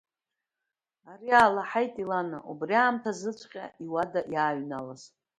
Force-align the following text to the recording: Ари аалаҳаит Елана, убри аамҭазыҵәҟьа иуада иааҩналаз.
Ари 1.11 1.29
аалаҳаит 1.39 1.93
Елана, 2.03 2.37
убри 2.51 2.75
аамҭазыҵәҟьа 2.81 3.65
иуада 3.85 4.21
иааҩналаз. 4.33 5.01